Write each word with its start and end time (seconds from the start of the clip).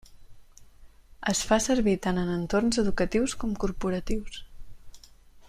Es 1.33 1.41
fa 1.49 1.59
servir 1.65 1.93
tant 2.07 2.21
en 2.23 2.33
entorns 2.37 2.81
educatius 2.85 3.37
com 3.45 3.55
corporatius. 3.67 4.43